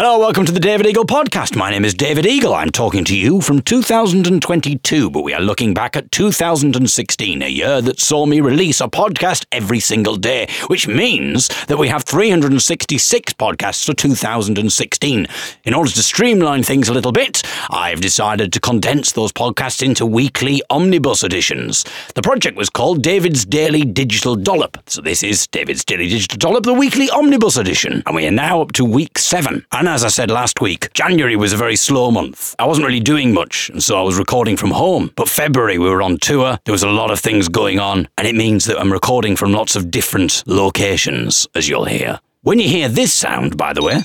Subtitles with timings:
[0.00, 1.56] Hello, welcome to the David Eagle podcast.
[1.56, 2.54] My name is David Eagle.
[2.54, 7.82] I'm talking to you from 2022, but we are looking back at 2016, a year
[7.82, 13.32] that saw me release a podcast every single day, which means that we have 366
[13.32, 15.26] podcasts for 2016.
[15.64, 20.06] In order to streamline things a little bit, I've decided to condense those podcasts into
[20.06, 21.84] weekly omnibus editions.
[22.14, 24.78] The project was called David's Daily Digital Dollop.
[24.86, 28.60] So this is David's Daily Digital Dollop, the weekly omnibus edition, and we are now
[28.60, 29.66] up to week seven.
[29.72, 32.54] And as I said last week, January was a very slow month.
[32.58, 35.10] I wasn't really doing much, and so I was recording from home.
[35.16, 38.26] But February, we were on tour, there was a lot of things going on, and
[38.26, 42.20] it means that I'm recording from lots of different locations, as you'll hear.
[42.42, 44.00] When you hear this sound, by the way,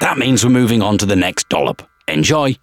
[0.00, 1.82] that means we're moving on to the next dollop.
[2.08, 2.56] Enjoy.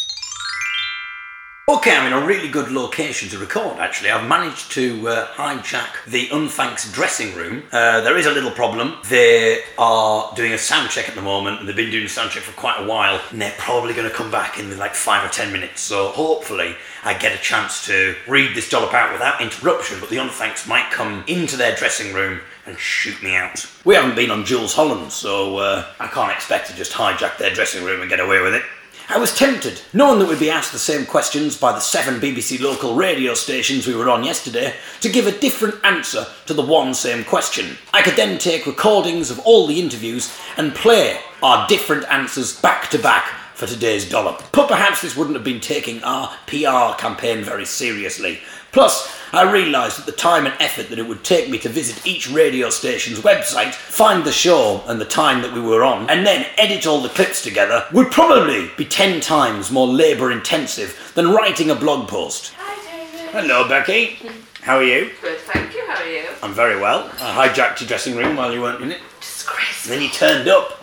[1.69, 4.09] Okay, I'm in a really good location to record actually.
[4.09, 7.61] I've managed to uh, hijack the Unthanks dressing room.
[7.71, 8.95] Uh, there is a little problem.
[9.07, 12.31] They are doing a sound check at the moment and they've been doing a sound
[12.31, 15.23] check for quite a while and they're probably going to come back in like five
[15.23, 15.81] or ten minutes.
[15.81, 20.17] So hopefully I get a chance to read this dollop out without interruption, but the
[20.17, 23.71] Unthanks might come into their dressing room and shoot me out.
[23.85, 27.53] We haven't been on Jools Holland, so uh, I can't expect to just hijack their
[27.53, 28.63] dressing room and get away with it.
[29.11, 32.59] I was tempted, knowing that we'd be asked the same questions by the seven BBC
[32.59, 36.93] local radio stations we were on yesterday, to give a different answer to the one
[36.93, 37.75] same question.
[37.91, 42.91] I could then take recordings of all the interviews and play our different answers back
[42.91, 44.41] to back for today's dollop.
[44.53, 48.39] But perhaps this wouldn't have been taking our PR campaign very seriously.
[48.71, 52.07] Plus, I realised that the time and effort that it would take me to visit
[52.07, 56.25] each radio station's website, find the show and the time that we were on, and
[56.25, 61.33] then edit all the clips together would probably be 10 times more labour intensive than
[61.33, 62.53] writing a blog post.
[62.57, 62.75] Hi,
[63.11, 63.29] David.
[63.31, 64.19] Hello, Becky.
[64.61, 65.11] How are you?
[65.21, 65.85] Good, thank you.
[65.85, 66.23] How are you?
[66.41, 67.11] I'm very well.
[67.19, 69.01] I hijacked your dressing room while you weren't in it.
[69.19, 69.91] Disgraceful.
[69.91, 70.79] And then you turned up.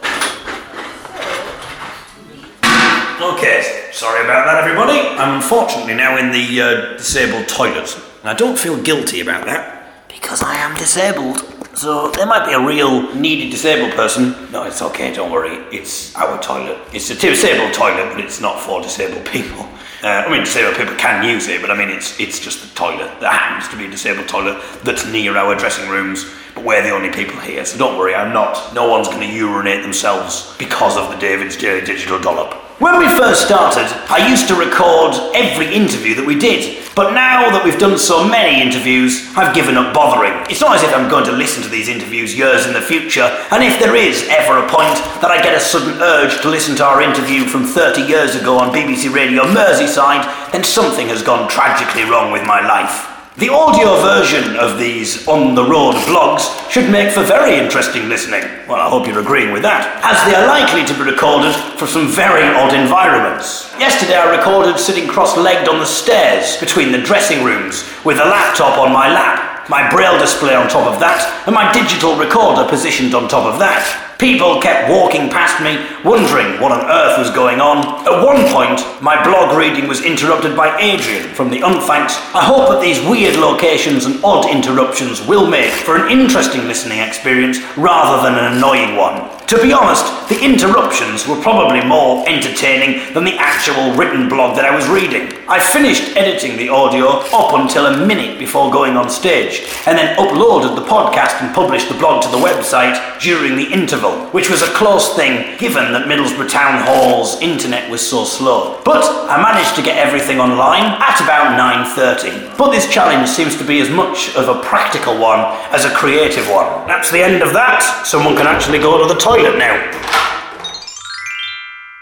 [3.20, 4.98] Okay, sorry about that, everybody.
[5.16, 7.98] I'm unfortunately now in the uh, disabled toilet.
[8.20, 11.38] And I don't feel guilty about that because I am disabled.
[11.74, 14.34] So there might be a real needy disabled person.
[14.52, 15.56] No, it's okay, don't worry.
[15.74, 16.78] It's our toilet.
[16.92, 19.66] It's a disabled toilet, but it's not for disabled people.
[20.02, 22.74] Uh, I mean, disabled people can use it, but I mean, it's it's just the
[22.74, 23.10] toilet.
[23.20, 26.26] There happens to be a disabled toilet that's near our dressing rooms,
[26.64, 27.64] we're the only people here.
[27.64, 28.74] So don't worry, I'm not.
[28.74, 32.54] No one's going to urinate themselves because of the David's Daily Digital Dollop.
[32.78, 36.84] When we first started, I used to record every interview that we did.
[36.94, 40.32] But now that we've done so many interviews, I've given up bothering.
[40.52, 43.32] It's not as if I'm going to listen to these interviews years in the future,
[43.48, 46.76] and if there is ever a point that I get a sudden urge to listen
[46.76, 51.48] to our interview from 30 years ago on BBC Radio Merseyside, then something has gone
[51.48, 53.15] tragically wrong with my life.
[53.38, 58.40] The audio version of these on the road blogs should make for very interesting listening.
[58.66, 61.88] Well, I hope you're agreeing with that, as they are likely to be recorded from
[61.88, 63.70] some very odd environments.
[63.78, 68.24] Yesterday I recorded sitting cross legged on the stairs between the dressing rooms with a
[68.24, 72.66] laptop on my lap, my braille display on top of that, and my digital recorder
[72.66, 74.05] positioned on top of that.
[74.18, 77.84] People kept walking past me, wondering what on earth was going on.
[78.08, 82.16] At one point, my blog reading was interrupted by Adrian from the Unthanks.
[82.34, 87.00] I hope that these weird locations and odd interruptions will make for an interesting listening
[87.00, 89.28] experience rather than an annoying one.
[89.48, 94.64] To be honest, the interruptions were probably more entertaining than the actual written blog that
[94.64, 95.30] I was reading.
[95.46, 100.16] I finished editing the audio up until a minute before going on stage, and then
[100.16, 104.62] uploaded the podcast and published the blog to the website during the interval, which was
[104.62, 108.80] a close thing given that Middlesbrough Town Hall's internet was so slow.
[108.84, 112.56] But I managed to get everything online at about 9.30.
[112.56, 115.40] But this challenge seems to be as much of a practical one
[115.72, 116.86] as a creative one.
[116.86, 118.02] That's the end of that.
[118.04, 120.25] Someone can actually go to the toilet now.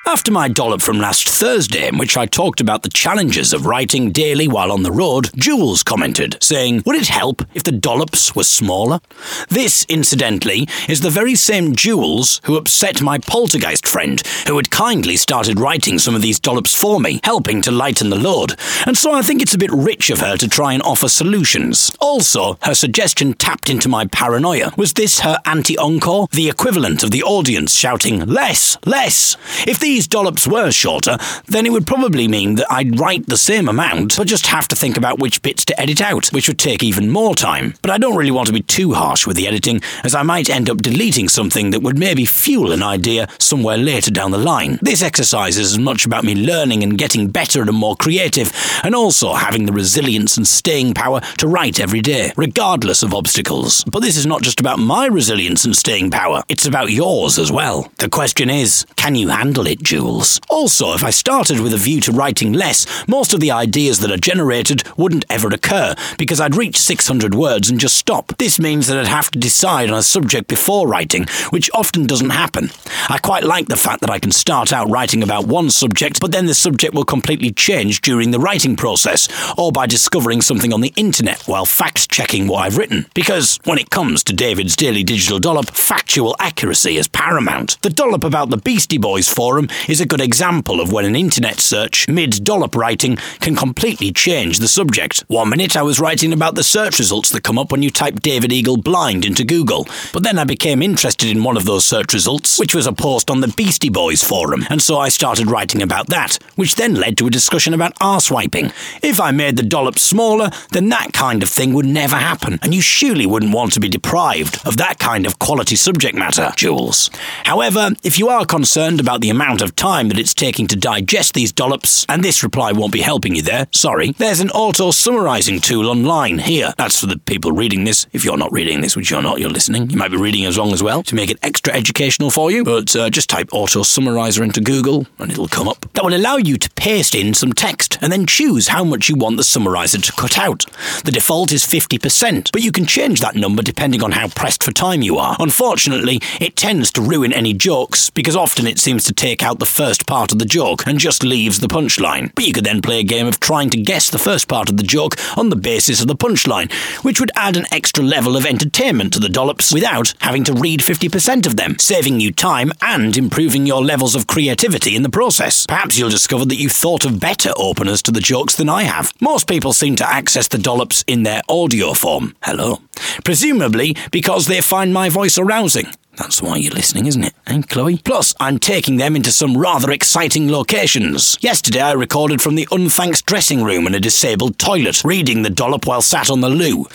[0.07, 4.13] After my dollop from last Thursday, in which I talked about the challenges of writing
[4.13, 8.45] daily while on the road, Jules commented, saying, Would it help if the dollops were
[8.45, 9.01] smaller?
[9.49, 15.17] This, incidentally, is the very same Jules who upset my poltergeist friend, who had kindly
[15.17, 18.57] started writing some of these dollops for me, helping to lighten the load.
[18.85, 21.91] And so I think it's a bit rich of her to try and offer solutions.
[21.99, 24.75] Also, her suggestion tapped into my paranoia.
[24.77, 26.29] Was this her anti encore?
[26.31, 29.39] The equivalent of the audience shouting, Less, less!
[29.67, 33.37] If these these dollops were shorter, then it would probably mean that I'd write the
[33.37, 36.59] same amount, but just have to think about which bits to edit out, which would
[36.59, 37.75] take even more time.
[37.81, 40.51] But I don't really want to be too harsh with the editing, as I might
[40.51, 44.81] end up deleting something that would maybe fuel an idea somewhere later down the line.
[44.83, 48.53] This exercise is as much about me learning and getting better and more creative,
[48.83, 53.85] and also having the resilience and staying power to write every day, regardless of obstacles.
[53.85, 57.53] But this is not just about my resilience and staying power, it's about yours as
[57.53, 57.93] well.
[57.99, 60.41] The question is, can you handle it, Jules?
[60.49, 64.11] Also, if I started with a view to writing less, most of the ideas that
[64.11, 68.37] are generated wouldn't ever occur, because I'd reach 600 words and just stop.
[68.39, 72.31] This means that I'd have to decide on a subject before writing, which often doesn't
[72.31, 72.71] happen.
[73.09, 76.33] I quite like the fact that I can start out writing about one subject, but
[76.33, 79.29] then the subject will completely change during the writing process,
[79.59, 83.07] or by discovering something on the internet while fact checking what I've written.
[83.15, 87.81] Because when it comes to David's Daily Digital Dollop, factual accuracy is paramount.
[87.83, 91.61] The dollop about the Beastie Boys forum is a good example of when an internet
[91.61, 95.25] search, mid dollop writing, can completely change the subject.
[95.29, 98.21] One minute I was writing about the search results that come up when you type
[98.21, 102.13] David Eagle blind into Google, but then I became interested in one of those search
[102.13, 105.83] results, which was a post on the Beastie Boys forum, and so I started writing
[105.83, 108.73] about that, which then led to a discussion about arse wiping.
[109.03, 112.75] If I made the dollop smaller, then that kind of thing would never happen, and
[112.75, 117.11] you surely wouldn't want to be deprived of that kind of quality subject matter, Jules.
[117.45, 121.35] However, if you are concerned about the amount of time that it's taking to digest
[121.35, 125.61] these dollops, and this reply won't be helping you there, sorry, there's an auto summarizing
[125.61, 126.73] tool online here.
[126.77, 128.07] That's for the people reading this.
[128.13, 130.59] If you're not reading this, which you're not, you're listening, you might be reading as
[130.59, 132.65] long as well to make it extra educational for you.
[132.65, 135.87] But uh, just type auto summarizer into Google and it'll come up.
[135.95, 139.17] That will allow you to paste in some text and then choose how much you
[139.17, 140.67] want the summarizer to cut out.
[141.05, 144.73] The default is 50%, but you can change that number depending on how pressed for
[144.73, 145.37] time you are.
[145.39, 149.67] Unfortunately, it tends to ruin any jokes because often it seems to take out the
[149.67, 152.35] first part of the joke and just leaves the punchline.
[152.35, 154.77] But you could then play a game of trying to guess the first part of
[154.77, 156.73] the joke on the basis of the punchline,
[157.05, 160.81] which would add an extra level of entertainment to the dollops without having to read
[160.81, 165.67] 50% of them, saving you time and improving your levels of creativity in the process.
[165.67, 169.13] Perhaps you'll discover that you've thought of better openers to the jokes than I have.
[169.21, 172.35] Most people seem to access the dollops in their audio form.
[172.43, 172.81] Hello.
[173.25, 175.87] Presumably because they find my voice arousing.
[176.17, 177.35] That's why you're listening, isn't it?
[177.47, 177.99] Eh, Chloe?
[177.99, 181.37] Plus, I'm taking them into some rather exciting locations.
[181.41, 185.87] Yesterday, I recorded from the unthanks dressing room in a disabled toilet, reading the dollop
[185.87, 186.87] while sat on the loo.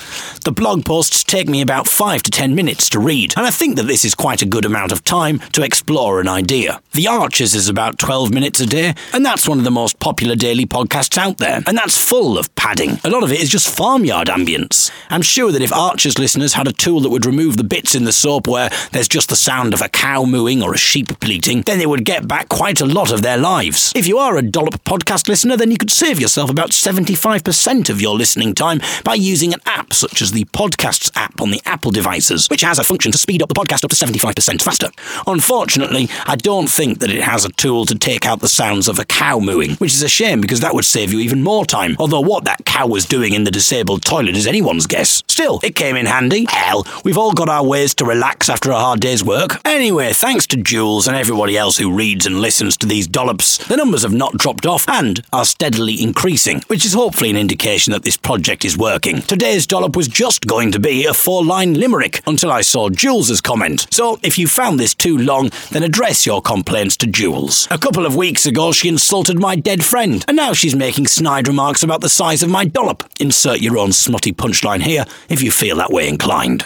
[0.45, 3.75] The blog posts take me about five to ten minutes to read, and I think
[3.75, 6.81] that this is quite a good amount of time to explore an idea.
[6.93, 10.35] The Archers is about 12 minutes a day, and that's one of the most popular
[10.35, 12.99] daily podcasts out there, and that's full of padding.
[13.03, 14.91] A lot of it is just farmyard ambience.
[15.09, 18.05] I'm sure that if Archers listeners had a tool that would remove the bits in
[18.05, 21.61] the soap where there's just the sound of a cow mooing or a sheep bleating,
[21.63, 23.91] then they would get back quite a lot of their lives.
[23.95, 28.01] If you are a Dollop podcast listener, then you could save yourself about 75% of
[28.01, 31.91] your listening time by using an app such as the Podcasts app on the Apple
[31.91, 34.89] devices, which has a function to speed up the podcast up to 75% faster.
[35.27, 38.99] Unfortunately, I don't think that it has a tool to take out the sounds of
[38.99, 41.95] a cow mooing, which is a shame because that would save you even more time.
[41.99, 45.23] Although what that cow was doing in the disabled toilet is anyone's guess.
[45.27, 46.45] Still, it came in handy.
[46.49, 49.59] Hell, we've all got our ways to relax after a hard day's work.
[49.65, 53.77] Anyway, thanks to Jules and everybody else who reads and listens to these dollops, the
[53.77, 58.03] numbers have not dropped off and are steadily increasing, which is hopefully an indication that
[58.03, 59.21] this project is working.
[59.21, 63.41] Today's dollop was just going to be a four line limerick until I saw Jules's
[63.41, 63.87] comment.
[63.91, 67.67] So if you found this too long, then address your complaints to Jules.
[67.71, 71.47] A couple of weeks ago, she insulted my dead friend, and now she's making snide
[71.47, 73.03] remarks about the size of my dollop.
[73.19, 76.65] Insert your own smutty punchline here if you feel that way inclined.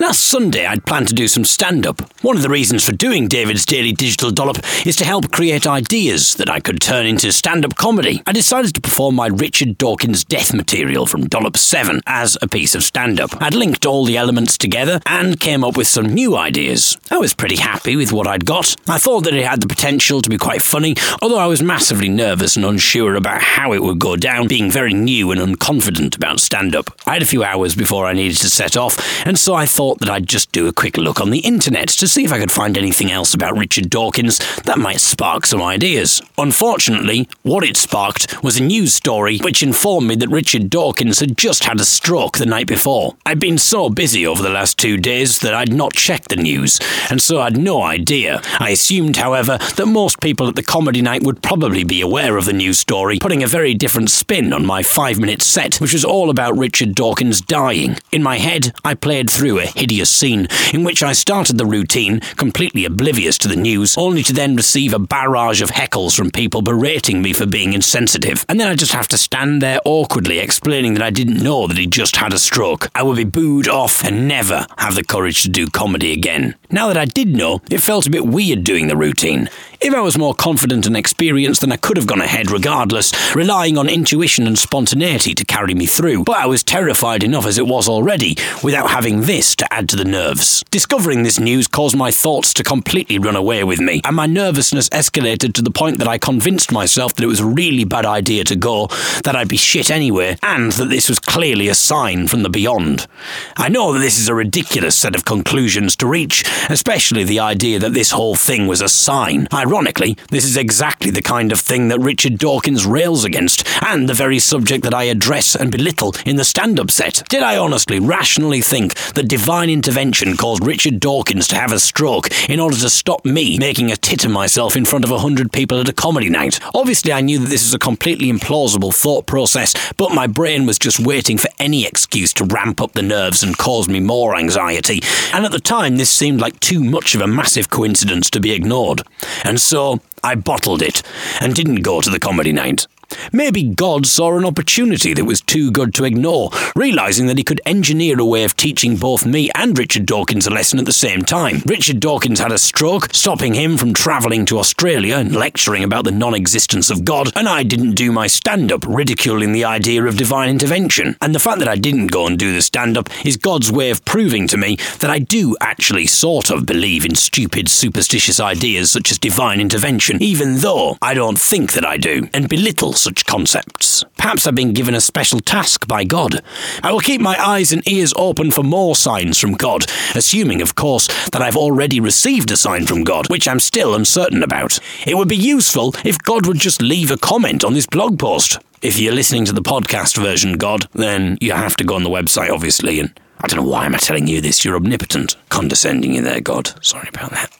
[0.00, 2.00] Last Sunday, I'd planned to do some stand up.
[2.22, 6.34] One of the reasons for doing David's Daily Digital Dollop is to help create ideas
[6.34, 8.20] that I could turn into stand up comedy.
[8.26, 12.74] I decided to perform my Richard Dawkins death material from Dollop 7 as a piece
[12.74, 13.40] of stand up.
[13.40, 16.98] I'd linked all the elements together and came up with some new ideas.
[17.12, 18.74] I was pretty happy with what I'd got.
[18.88, 22.08] I thought that it had the potential to be quite funny, although I was massively
[22.08, 26.40] nervous and unsure about how it would go down, being very new and unconfident about
[26.40, 26.90] stand up.
[27.06, 29.83] I had a few hours before I needed to set off, and so I thought
[29.92, 32.50] that I'd just do a quick look on the internet to see if I could
[32.50, 36.22] find anything else about Richard Dawkins that might spark some ideas.
[36.38, 41.36] Unfortunately, what it sparked was a news story which informed me that Richard Dawkins had
[41.36, 43.16] just had a stroke the night before.
[43.26, 46.80] I'd been so busy over the last two days that I'd not checked the news,
[47.10, 48.40] and so I'd no idea.
[48.58, 52.46] I assumed, however, that most people at the comedy night would probably be aware of
[52.46, 56.04] the news story, putting a very different spin on my five minute set, which was
[56.04, 57.96] all about Richard Dawkins dying.
[58.12, 62.20] In my head, I played through a hideous scene in which I started the routine,
[62.36, 66.62] completely oblivious to the news, only to then receive a barrage of heckles from people
[66.62, 68.44] berating me for being insensitive.
[68.48, 71.76] And then I just have to stand there awkwardly explaining that I didn't know that
[71.76, 72.88] he'd just had a stroke.
[72.94, 76.54] I would be booed off and never have the courage to do comedy again.
[76.70, 79.48] Now that I did know, it felt a bit weird doing the routine.
[79.84, 83.76] If I was more confident and experienced, then I could have gone ahead regardless, relying
[83.76, 86.24] on intuition and spontaneity to carry me through.
[86.24, 89.96] But I was terrified enough as it was already, without having this to add to
[89.96, 90.64] the nerves.
[90.70, 94.88] Discovering this news caused my thoughts to completely run away with me, and my nervousness
[94.88, 98.44] escalated to the point that I convinced myself that it was a really bad idea
[98.44, 98.86] to go,
[99.22, 103.06] that I'd be shit anyway, and that this was clearly a sign from the beyond.
[103.54, 107.78] I know that this is a ridiculous set of conclusions to reach, especially the idea
[107.80, 109.46] that this whole thing was a sign.
[109.74, 114.14] Ironically, this is exactly the kind of thing that Richard Dawkins rails against, and the
[114.14, 117.24] very subject that I address and belittle in the stand up set.
[117.28, 122.28] Did I honestly, rationally think that divine intervention caused Richard Dawkins to have a stroke
[122.48, 125.50] in order to stop me making a tit of myself in front of a hundred
[125.50, 126.60] people at a comedy night?
[126.72, 130.78] Obviously, I knew that this was a completely implausible thought process, but my brain was
[130.78, 135.00] just waiting for any excuse to ramp up the nerves and cause me more anxiety.
[135.32, 138.52] And at the time, this seemed like too much of a massive coincidence to be
[138.52, 139.02] ignored.
[139.42, 141.02] And so I bottled it
[141.40, 142.86] and didn't go to the comedy night.
[143.32, 147.60] Maybe God saw an opportunity that was too good to ignore, realizing that he could
[147.66, 151.22] engineer a way of teaching both me and Richard Dawkins a lesson at the same
[151.22, 151.62] time.
[151.66, 156.10] Richard Dawkins had a stroke, stopping him from travelling to Australia and lecturing about the
[156.10, 160.16] non existence of God, and I didn't do my stand up, ridiculing the idea of
[160.16, 161.16] divine intervention.
[161.20, 163.90] And the fact that I didn't go and do the stand up is God's way
[163.90, 168.90] of proving to me that I do actually sort of believe in stupid, superstitious ideas
[168.90, 173.26] such as divine intervention, even though I don't think that I do, and belittle such
[173.26, 174.04] concepts.
[174.16, 176.42] Perhaps I've been given a special task by God.
[176.82, 180.74] I will keep my eyes and ears open for more signs from God, assuming, of
[180.74, 184.78] course, that I've already received a sign from God, which I'm still uncertain about.
[185.06, 188.58] It would be useful if God would just leave a comment on this blog post.
[188.82, 192.10] If you're listening to the podcast version, God, then you have to go on the
[192.10, 194.64] website, obviously, and I don't know why am I telling you this.
[194.64, 195.36] You're omnipotent.
[195.48, 196.72] Condescending you there, God.
[196.84, 197.50] Sorry about that.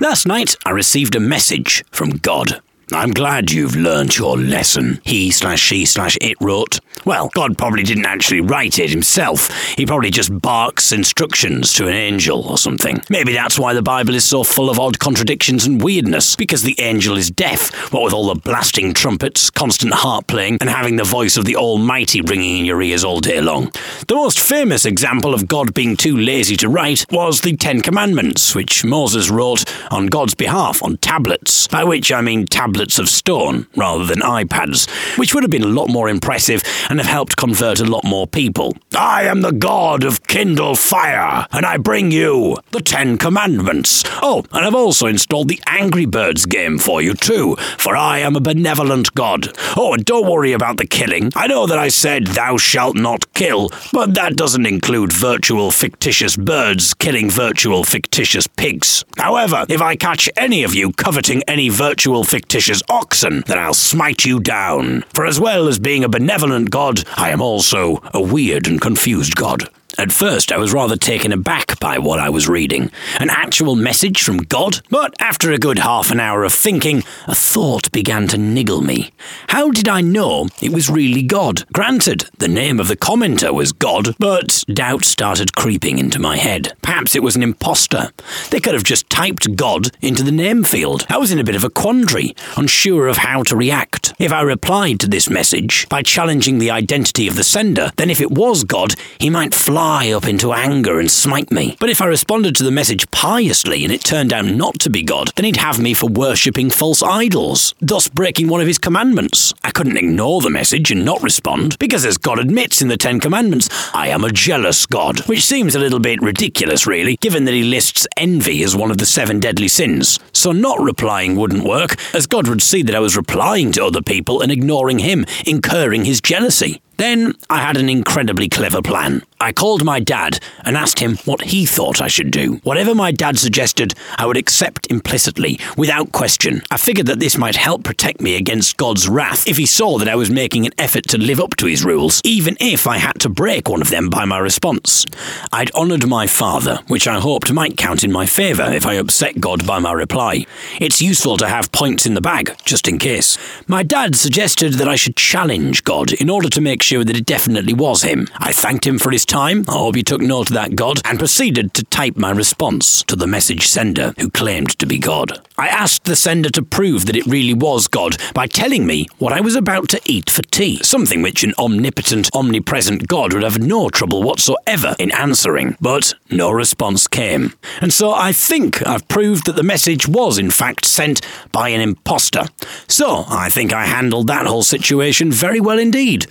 [0.00, 2.60] Last night, I received a message from God.
[2.90, 6.80] I'm glad you've learnt your lesson, he slash she slash it wrote.
[7.04, 9.50] Well, God probably didn't actually write it himself.
[9.76, 13.02] He probably just barks instructions to an angel or something.
[13.10, 16.80] Maybe that's why the Bible is so full of odd contradictions and weirdness, because the
[16.80, 21.04] angel is deaf, what with all the blasting trumpets, constant harp playing, and having the
[21.04, 23.70] voice of the Almighty ringing in your ears all day long.
[24.06, 28.54] The most famous example of God being too lazy to write was the Ten Commandments,
[28.54, 33.08] which Moses wrote on God's behalf on tablets, by which I mean tablets tablets of
[33.08, 37.36] stone rather than iPads, which would have been a lot more impressive and have helped
[37.36, 38.76] convert a lot more people.
[38.96, 44.04] I am the God of Kindle Fire, and I bring you the Ten Commandments.
[44.22, 48.36] Oh, and I've also installed the Angry Birds game for you too, for I am
[48.36, 49.48] a benevolent God.
[49.76, 51.32] Oh, and don't worry about the killing.
[51.34, 56.36] I know that I said thou shalt not kill, but that doesn't include virtual fictitious
[56.36, 59.04] birds killing virtual fictitious pigs.
[59.16, 64.24] However, if I catch any of you coveting any virtual fictitious oxen, then I'll smite
[64.24, 65.02] you down.
[65.14, 69.36] For as well as being a benevolent god, I am also a weird and confused
[69.36, 69.68] god.
[69.98, 72.92] At first, I was rather taken aback by what I was reading.
[73.18, 74.80] An actual message from God?
[74.90, 79.10] But after a good half an hour of thinking, a thought began to niggle me.
[79.48, 81.64] How did I know it was really God?
[81.72, 86.74] Granted, the name of the commenter was God, but doubt started creeping into my head.
[86.80, 88.12] Perhaps it was an impostor.
[88.50, 91.06] They could have just typed God into the name field.
[91.08, 94.14] I was in a bit of a quandary, unsure of how to react.
[94.20, 98.20] If I replied to this message by challenging the identity of the sender, then if
[98.20, 101.74] it was God, he might fly fly up into anger and smite me.
[101.80, 105.02] But if I responded to the message piously and it turned out not to be
[105.02, 109.54] God, then he'd have me for worshipping false idols, thus breaking one of his commandments.
[109.64, 113.18] I couldn't ignore the message and not respond, because as God admits in the Ten
[113.18, 117.54] Commandments, I am a jealous God, which seems a little bit ridiculous, really, given that
[117.54, 120.20] he lists envy as one of the seven deadly sins.
[120.34, 124.02] So not replying wouldn't work, as God would see that I was replying to other
[124.02, 126.82] people and ignoring him, incurring his jealousy.
[126.98, 129.22] Then I had an incredibly clever plan.
[129.40, 132.54] I called my dad and asked him what he thought I should do.
[132.64, 136.60] Whatever my dad suggested, I would accept implicitly, without question.
[136.72, 140.08] I figured that this might help protect me against God's wrath if he saw that
[140.08, 143.20] I was making an effort to live up to his rules, even if I had
[143.20, 145.06] to break one of them by my response.
[145.52, 149.40] I'd honoured my father, which I hoped might count in my favour if I upset
[149.40, 150.46] God by my reply.
[150.80, 153.38] It's useful to have points in the bag, just in case.
[153.68, 157.26] My dad suggested that I should challenge God in order to make sure that it
[157.26, 158.26] definitely was him.
[158.38, 161.18] I thanked him for his time, I hope he took note of that God, and
[161.18, 165.38] proceeded to type my response to the message sender who claimed to be God.
[165.58, 169.34] I asked the sender to prove that it really was God by telling me what
[169.34, 173.58] I was about to eat for tea, something which an omnipotent, omnipresent God would have
[173.58, 175.76] no trouble whatsoever in answering.
[175.80, 177.52] But no response came.
[177.82, 181.20] And so I think I've proved that the message was in fact sent
[181.52, 182.44] by an imposter.
[182.86, 186.26] So I think I handled that whole situation very well indeed.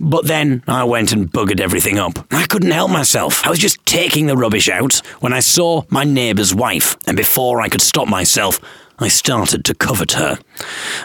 [0.00, 2.26] But then I went and buggered everything up.
[2.30, 3.44] I couldn't help myself.
[3.44, 7.60] I was just taking the rubbish out when I saw my neighbour's wife, and before
[7.60, 8.60] I could stop myself,
[9.00, 10.38] I started to covet her.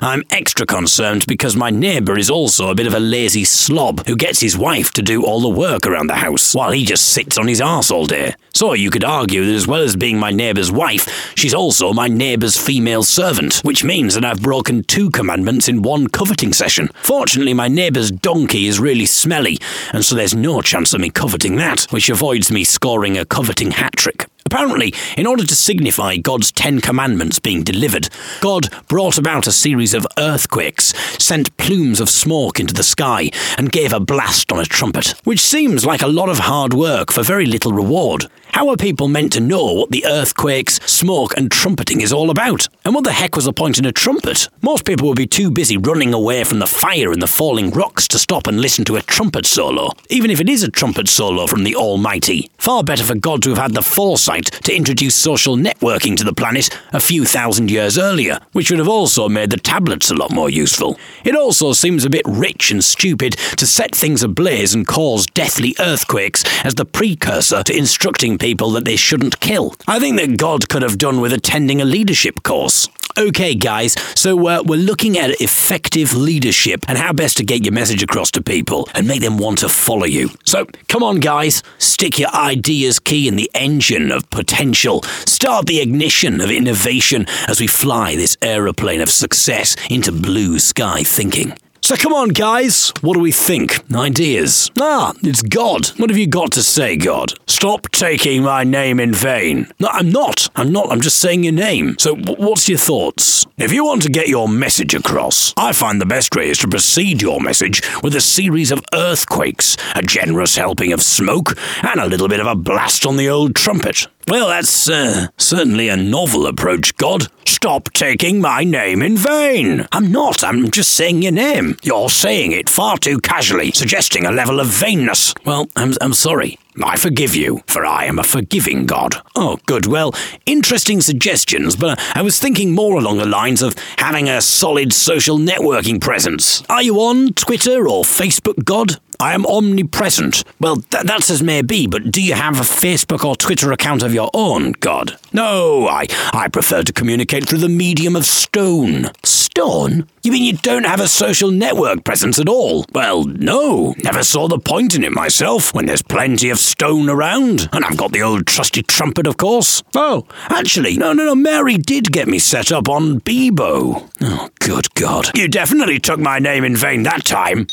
[0.01, 4.15] I'm extra concerned because my neighbour is also a bit of a lazy slob who
[4.15, 7.37] gets his wife to do all the work around the house while he just sits
[7.37, 8.33] on his arse all day.
[8.55, 12.07] So you could argue that as well as being my neighbour's wife, she's also my
[12.07, 16.89] neighbour's female servant, which means that I've broken two commandments in one coveting session.
[16.95, 19.59] Fortunately, my neighbour's donkey is really smelly,
[19.91, 23.71] and so there's no chance of me coveting that, which avoids me scoring a coveting
[23.71, 24.27] hat trick.
[24.53, 28.07] Apparently, in order to signify God's Ten Commandments being delivered,
[28.39, 33.71] God brought about a series of earthquakes, sent plumes of smoke into the sky, and
[33.71, 37.23] gave a blast on a trumpet, which seems like a lot of hard work for
[37.23, 38.27] very little reward.
[38.53, 42.67] How are people meant to know what the earthquakes, smoke, and trumpeting is all about?
[42.85, 44.47] And what the heck was the point in a trumpet?
[44.61, 48.07] Most people would be too busy running away from the fire and the falling rocks
[48.09, 51.47] to stop and listen to a trumpet solo, even if it is a trumpet solo
[51.47, 52.51] from the Almighty.
[52.59, 56.31] Far better for God to have had the foresight to introduce social networking to the
[56.31, 60.31] planet a few thousand years earlier, which would have also made the tablets a lot
[60.31, 60.99] more useful.
[61.25, 65.75] It also seems a bit rich and stupid to set things ablaze and cause deathly
[65.79, 69.73] earthquakes as the precursor to instructing people that they shouldn't kill.
[69.87, 72.89] I think that God could have done with attending a leadership course.
[73.17, 77.71] Okay, guys, so uh, we're looking at effective leadership and how best to get your
[77.71, 80.29] message across to people and make them want to follow you.
[80.43, 85.03] So, come on, guys, stick your ideas key in the engine of potential.
[85.25, 91.03] Start the ignition of innovation as we fly this aeroplane of success into blue sky
[91.03, 91.53] thinking.
[91.83, 92.93] So come on, guys.
[93.01, 93.83] What do we think?
[93.93, 94.71] Ideas.
[94.79, 95.87] Ah, it's God.
[95.97, 97.33] What have you got to say, God?
[97.45, 99.67] Stop taking my name in vain.
[99.81, 100.49] No, I'm not.
[100.55, 100.89] I'm not.
[100.89, 101.97] I'm just saying your name.
[101.99, 103.45] So what's your thoughts?
[103.57, 106.69] If you want to get your message across, I find the best way is to
[106.69, 112.07] precede your message with a series of earthquakes, a generous helping of smoke, and a
[112.07, 114.07] little bit of a blast on the old trumpet.
[114.27, 117.27] Well, that's uh, certainly a novel approach, God.
[117.45, 119.85] Stop taking my name in vain.
[119.91, 120.43] I'm not.
[120.43, 121.77] I'm just saying your name.
[121.83, 125.33] You're saying it far too casually, suggesting a level of vainness.
[125.45, 126.57] Well, I'm, I'm sorry.
[126.83, 129.15] I forgive you, for I am a forgiving God.
[129.35, 129.85] Oh, good.
[129.85, 134.91] Well, interesting suggestions, but I was thinking more along the lines of having a solid
[134.91, 136.63] social networking presence.
[136.69, 138.99] Are you on Twitter or Facebook, God?
[139.19, 140.43] I am omnipresent.
[140.59, 144.03] Well, th- that's as may be, but do you have a Facebook or Twitter account
[144.03, 145.17] of your own, God?
[145.31, 149.09] No, I, I prefer to communicate through the medium of stone.
[149.23, 150.07] Stone?
[150.23, 152.85] You mean you don't have a social network presence at all?
[152.93, 153.93] Well, no.
[154.03, 157.69] Never saw the point in it myself when there's plenty of stone around.
[157.71, 159.83] And I've got the old trusty trumpet, of course.
[159.95, 161.35] Oh, actually, no, no, no.
[161.35, 164.09] Mary did get me set up on Bebo.
[164.21, 165.37] Oh, good God.
[165.37, 167.67] You definitely took my name in vain that time.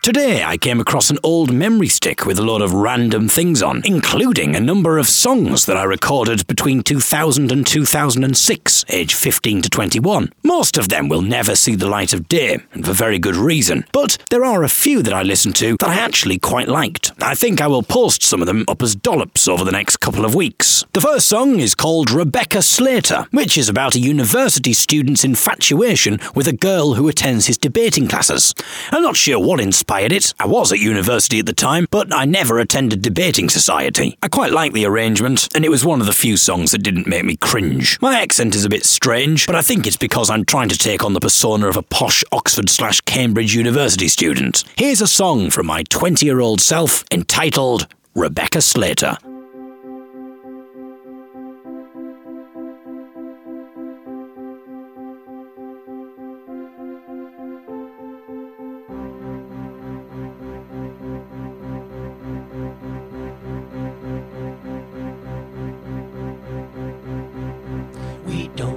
[0.00, 3.82] Today, I came across an old memory stick with a lot of random things on,
[3.84, 9.68] including a number of songs that I recorded between 2000 and 2006, age 15 to
[9.68, 10.32] 21.
[10.44, 13.84] Most of them will never see the light of day, and for very good reason.
[13.92, 17.10] But there are a few that I listened to that I actually quite liked.
[17.20, 20.24] I think I will post some of them up as dollops over the next couple
[20.24, 20.84] of weeks.
[20.92, 26.46] The first song is called Rebecca Slater, which is about a university student's infatuation with
[26.46, 28.54] a girl who attends his debating classes.
[28.92, 30.34] I'm not sure what inspired it.
[30.38, 34.16] I was at university at the time, but I never attended debating society.
[34.22, 37.06] I quite like the arrangement, and it was one of the few songs that didn't
[37.06, 37.98] make me cringe.
[38.00, 41.04] My accent is a bit strange, but I think it's because I'm trying to take
[41.04, 44.64] on the persona of a posh Oxford slash Cambridge University student.
[44.76, 49.16] Here's a song from my 20 year old self entitled Rebecca Slater.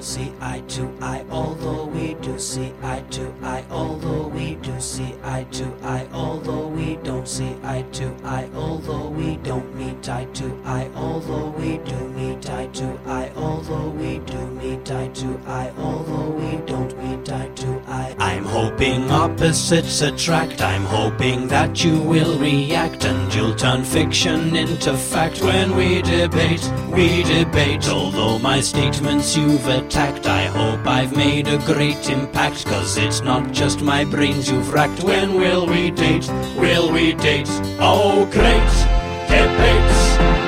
[0.01, 1.90] See eye to eye, although
[2.41, 7.55] see eye to eye, although we do see eye to eye, although we don't see
[7.63, 12.67] eye to eye, although we don't meet eye to eye, although we do meet eye
[12.73, 17.81] to eye, although we do meet eye to eye, although we don't meet eye to
[17.87, 18.15] eye.
[18.17, 20.61] I'm hoping opposites attract.
[20.61, 26.63] I'm hoping that you will react and you'll turn fiction into fact when we debate.
[26.89, 30.25] We debate, although my statements you've attacked.
[30.25, 32.30] I hope I've made a great impact,
[32.65, 35.03] cause it's not just my brains you've racked.
[35.03, 36.27] When will we date?
[36.57, 37.49] Will we date?
[37.79, 38.73] Oh, great
[39.29, 40.01] debates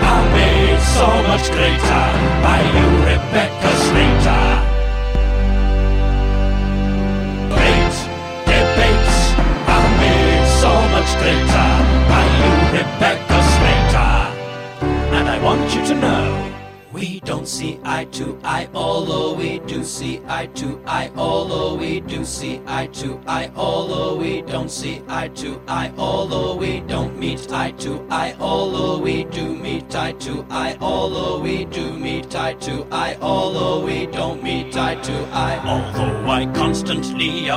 [0.09, 2.05] are made so much greater
[2.45, 4.47] by you, Rebecca Slater.
[7.55, 7.95] Great
[8.51, 9.17] debates
[9.75, 11.69] are made so much greater
[12.11, 14.15] by you, Rebecca Slater.
[15.17, 16.22] And I want you to know.
[16.93, 22.01] We don't see eye to eye, although we do see eye to eye, although we
[22.01, 27.17] do see eye to eye, although we don't see eye to eye, although we don't
[27.17, 32.35] meet eye to eye, although we do meet eye to eye, although we do meet
[32.35, 35.59] eye to eye, although we don't meet eye to eye.
[35.65, 37.49] Although I constantly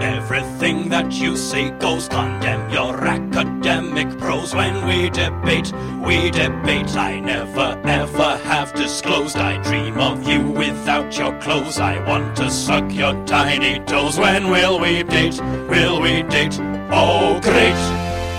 [0.00, 5.72] everything that you say goes, condemn your academic prose when we debate,
[6.04, 6.96] we debate.
[6.96, 9.36] I never ever have disclosed.
[9.36, 11.78] I dream of you without your clothes.
[11.78, 14.18] I want to suck your tiny toes.
[14.18, 15.40] When will we date?
[15.68, 16.58] Will we date?
[16.90, 17.80] Oh, great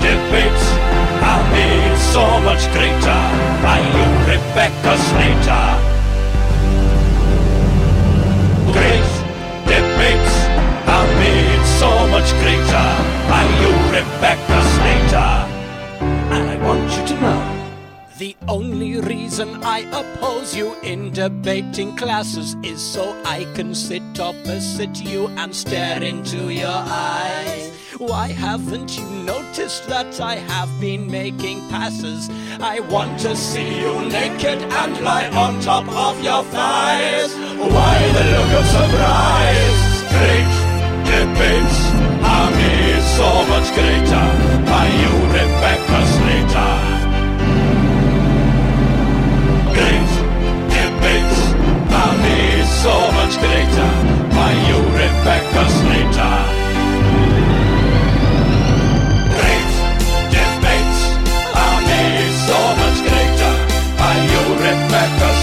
[0.01, 0.65] debates
[1.29, 3.21] are made so much greater
[3.63, 5.88] by you, Rebecca Slater.
[12.19, 12.88] Much greater
[13.32, 15.34] by you, Rebecca Slater.
[16.36, 17.41] And I want you to know.
[18.17, 24.97] The only reason I oppose you in debating classes is so I can sit opposite
[25.01, 27.71] you and stare into your eyes.
[27.97, 32.29] Why haven't you noticed that I have been making passes?
[32.60, 37.32] I want to see you naked and lie on top of your thighs.
[37.75, 39.82] Why the look of surprise?
[40.15, 40.51] Great
[41.12, 41.88] debates
[43.19, 44.27] so much greater
[44.71, 46.75] by you, Rebecca Slater.
[49.75, 50.12] Great
[50.75, 51.41] debates
[51.99, 53.91] are made so much greater
[54.38, 56.38] by you, Rebecca Slater.
[59.36, 59.71] Great
[60.36, 61.01] debates
[62.47, 63.55] so much greater
[64.65, 65.38] Rebecca.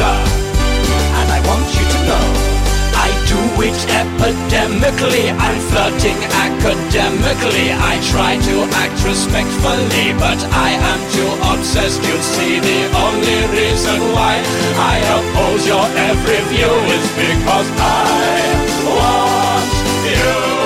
[0.00, 2.26] And I want you to know
[2.96, 5.34] I do it epidemically.
[5.34, 7.72] I'm flirting academically.
[7.72, 12.00] I try to act respectfully, but I am too obsessed.
[12.02, 14.40] You see, the only reason why
[14.78, 18.40] I oppose your every view is because I
[18.86, 19.72] want
[20.08, 20.61] you.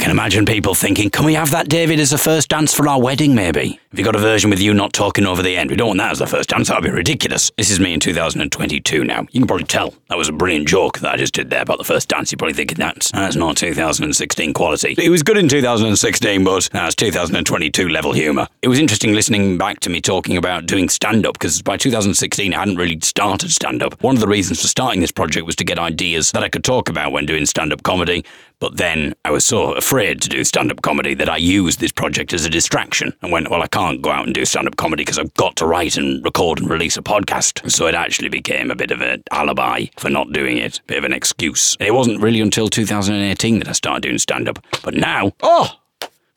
[0.00, 2.88] I can imagine people thinking, can we have that, David, as a first dance for
[2.88, 3.78] our wedding, maybe?
[3.90, 5.68] Have you got a version with you not talking over the end?
[5.68, 7.50] We don't want that as the first dance, that would be ridiculous.
[7.58, 9.26] This is me in 2022 now.
[9.30, 11.76] You can probably tell that was a brilliant joke that I just did there about
[11.76, 12.32] the first dance.
[12.32, 14.94] You're probably thinking that's, that's not 2016 quality.
[14.96, 18.48] It was good in 2016, but that's 2022 level humour.
[18.62, 22.54] It was interesting listening back to me talking about doing stand up, because by 2016
[22.54, 24.02] I hadn't really started stand up.
[24.02, 26.64] One of the reasons for starting this project was to get ideas that I could
[26.64, 28.24] talk about when doing stand up comedy,
[28.60, 31.92] but then I was so afraid to do stand up comedy that I used this
[31.92, 34.76] project as a distraction and went, well, I can't go out and do stand up
[34.76, 37.68] comedy because I've got to write and record and release a podcast.
[37.70, 40.98] So it actually became a bit of an alibi for not doing it, a bit
[40.98, 41.76] of an excuse.
[41.80, 44.64] And it wasn't really until 2018 that I started doing stand up.
[44.82, 45.72] But now, oh,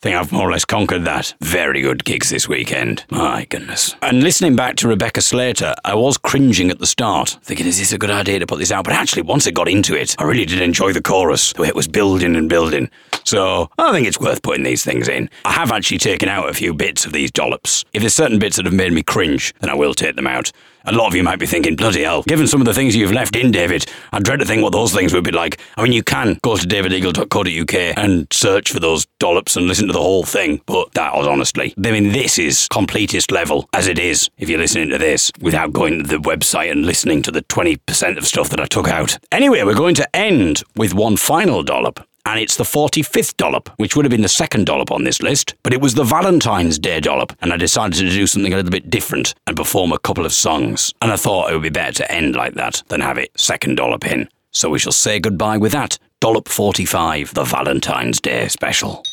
[0.04, 1.32] think I've more or less conquered that.
[1.40, 3.06] Very good gigs this weekend.
[3.08, 3.96] My goodness.
[4.02, 7.90] And listening back to Rebecca Slater, I was cringing at the start, thinking, is this
[7.90, 8.84] a good idea to put this out?
[8.84, 11.68] But actually, once I got into it, I really did enjoy the chorus, the way
[11.68, 12.90] it was building and building.
[13.24, 15.30] So I think it's worth putting these things in.
[15.46, 17.86] I have actually taken out a few bits of these dollops.
[17.94, 20.52] If there's certain bits that have made me cringe, then I will take them out.
[20.86, 23.10] A lot of you might be thinking, bloody hell, given some of the things you've
[23.10, 25.58] left in, David, I dread to think what those things would be like.
[25.78, 29.94] I mean, you can go to davideagle.co.uk and search for those dollops and listen to
[29.94, 33.98] the whole thing, but that was honestly, I mean, this is completest level as it
[33.98, 37.42] is if you're listening to this without going to the website and listening to the
[37.42, 39.16] 20% of stuff that I took out.
[39.32, 43.94] Anyway, we're going to end with one final dollop and it's the 45th dollop, which
[43.94, 47.00] would have been the second dollop on this list, but it was the Valentine's Day
[47.00, 50.24] dollop, and I decided to do something a little bit different and perform a couple
[50.24, 50.92] of songs.
[51.02, 53.76] And I thought it would be better to end like that than have it second
[53.76, 54.28] dollop in.
[54.50, 55.98] So we shall say goodbye with that.
[56.20, 59.04] Dollop 45, the Valentine's Day special.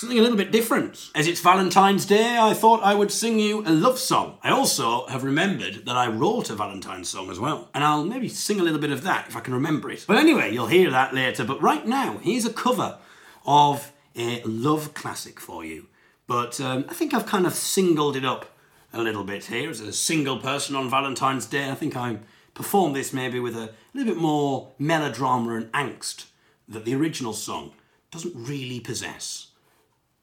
[0.00, 1.10] Something a little bit different.
[1.14, 4.38] As it's Valentine's Day, I thought I would sing you a love song.
[4.42, 7.68] I also have remembered that I wrote a Valentine's song as well.
[7.74, 10.06] And I'll maybe sing a little bit of that if I can remember it.
[10.08, 11.44] But anyway, you'll hear that later.
[11.44, 12.96] But right now, here's a cover
[13.44, 15.88] of a love classic for you.
[16.26, 18.46] But um, I think I've kind of singled it up
[18.94, 21.68] a little bit here as a single person on Valentine's Day.
[21.68, 22.20] I think I
[22.54, 26.24] performed this maybe with a little bit more melodrama and angst
[26.66, 27.72] that the original song
[28.10, 29.49] doesn't really possess.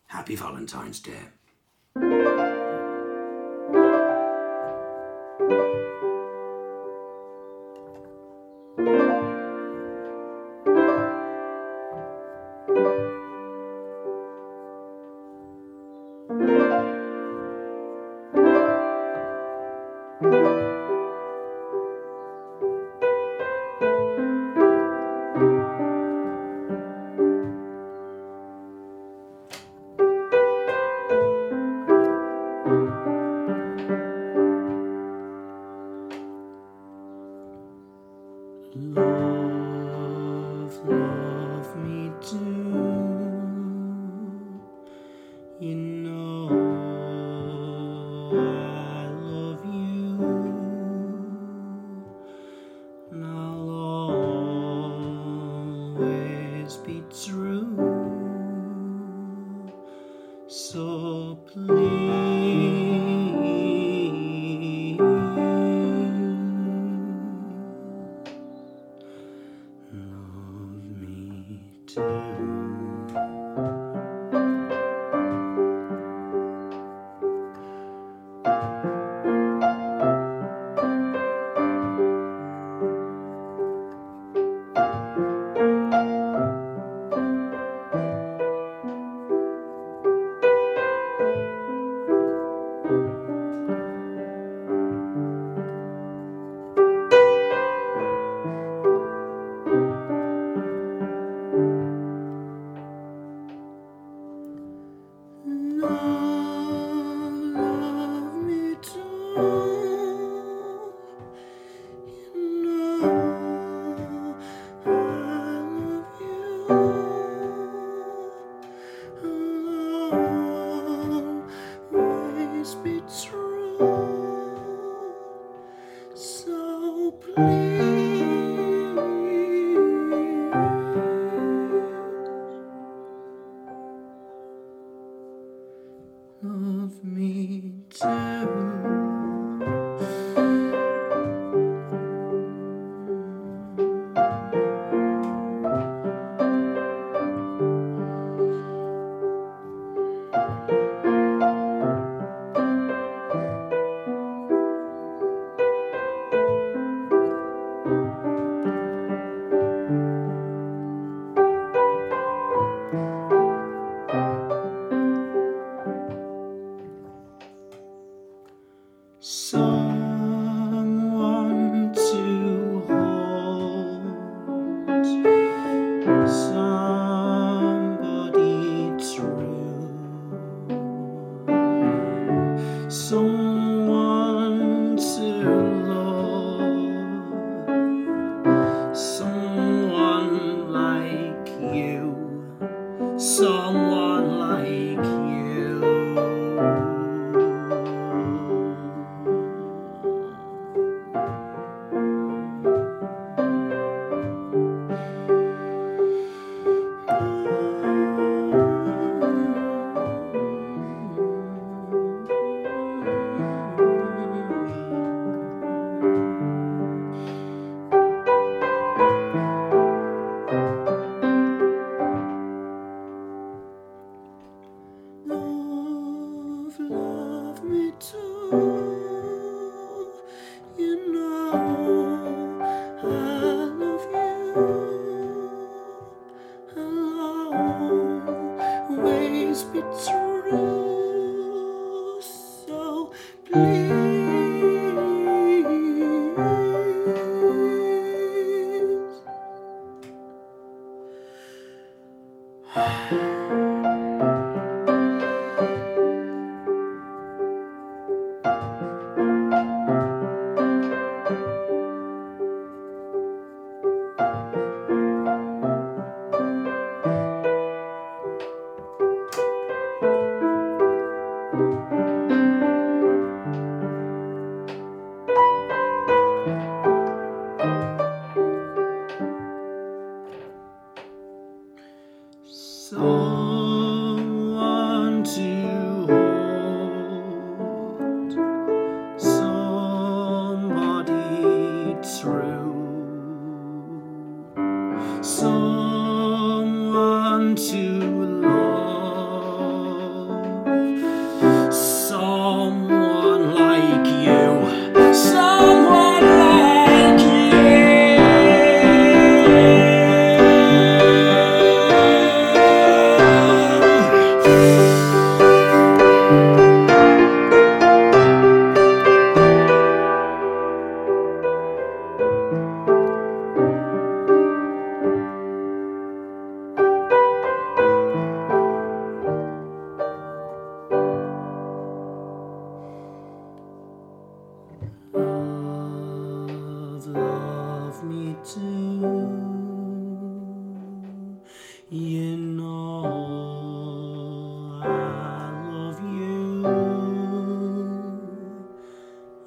[0.08, 1.37] Happy Valentine's Day.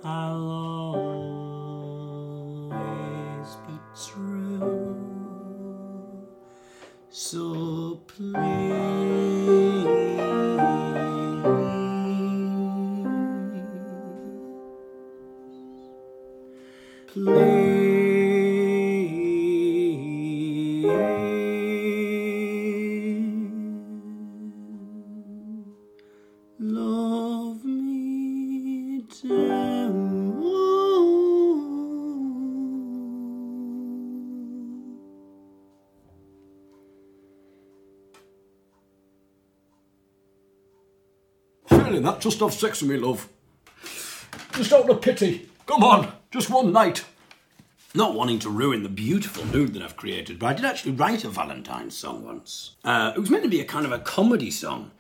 [0.02, 0.99] I'll
[42.20, 43.28] just have sex with me, love.
[44.52, 45.48] Just out of pity.
[45.66, 47.04] Come on, just one night.
[47.94, 51.24] Not wanting to ruin the beautiful mood that I've created, but I did actually write
[51.24, 52.76] a Valentine's song once.
[52.85, 54.92] Uh, it was meant to be a kind of a comedy song,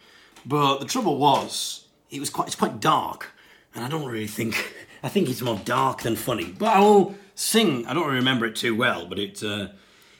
[0.44, 3.30] but the trouble was, it was quite it's quite dark,
[3.74, 6.52] and I don't really think I think it's more dark than funny.
[6.58, 7.86] But I will sing.
[7.86, 9.68] I don't really remember it too well, but it uh,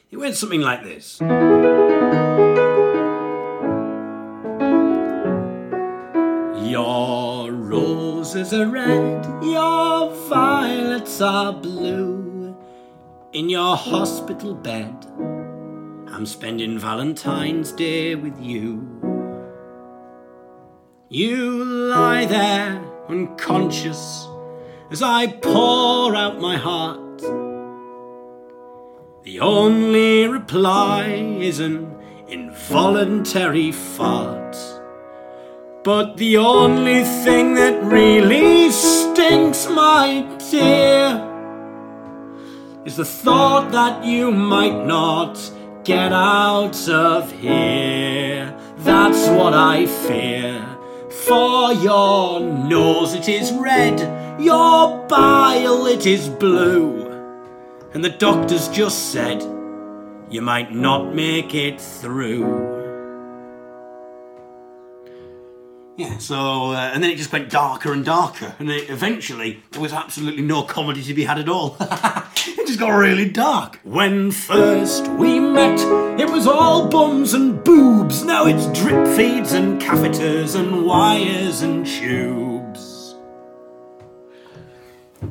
[0.09, 1.19] it went something like this.
[7.71, 12.57] Roses are red, your violets are blue.
[13.31, 14.93] In your hospital bed,
[16.13, 18.85] I'm spending Valentine's Day with you.
[21.07, 24.27] You lie there unconscious
[24.91, 27.21] as I pour out my heart.
[29.23, 31.05] The only reply
[31.39, 31.89] is an
[32.27, 34.57] involuntary fart.
[35.83, 41.27] But the only thing that really stinks, my dear,
[42.85, 45.39] is the thought that you might not
[45.83, 48.55] get out of here.
[48.77, 50.63] That's what I fear.
[51.25, 53.99] For your nose it is red,
[54.39, 57.09] your bile it is blue.
[57.95, 59.41] And the doctors just said
[60.29, 62.70] you might not make it through.
[65.97, 69.81] Yeah, so, uh, and then it just went darker and darker, and it, eventually there
[69.81, 71.75] was absolutely no comedy to be had at all.
[71.81, 73.79] it just got really dark.
[73.83, 75.79] When first we met,
[76.19, 78.23] it was all bums and boobs.
[78.23, 83.15] Now it's drip feeds and catheters and wires and tubes.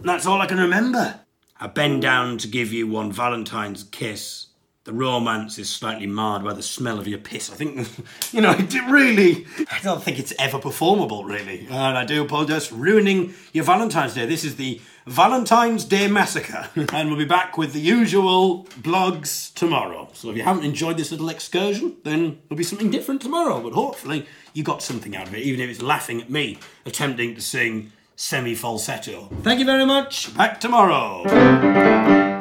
[0.03, 1.21] That's all I can remember.
[1.59, 4.50] I bend down to give you one Valentine's kiss.
[4.85, 7.51] The romance is slightly marred by the smell of your piss.
[7.51, 7.87] I think,
[8.33, 11.67] you know, it really, I don't think it's ever performable, really.
[11.67, 14.25] And I do apologise for ruining your Valentine's Day.
[14.25, 16.71] This is the Valentine's Day Massacre.
[16.95, 20.09] and we'll be back with the usual blogs tomorrow.
[20.15, 23.61] So if you haven't enjoyed this little excursion, then there'll be something different tomorrow.
[23.61, 27.35] But hopefully you got something out of it, even if it's laughing at me attempting
[27.35, 29.29] to sing semi falsetto.
[29.43, 30.35] Thank you very much.
[30.35, 32.40] Back tomorrow.